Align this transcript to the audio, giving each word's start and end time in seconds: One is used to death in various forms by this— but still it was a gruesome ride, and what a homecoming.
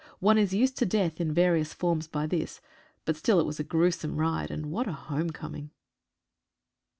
One 0.17 0.39
is 0.39 0.51
used 0.51 0.79
to 0.79 0.85
death 0.87 1.21
in 1.21 1.31
various 1.31 1.75
forms 1.75 2.07
by 2.07 2.25
this— 2.25 2.59
but 3.05 3.15
still 3.15 3.39
it 3.39 3.45
was 3.45 3.59
a 3.59 3.63
gruesome 3.63 4.17
ride, 4.17 4.49
and 4.49 4.71
what 4.71 4.87
a 4.87 4.91
homecoming. 4.93 5.69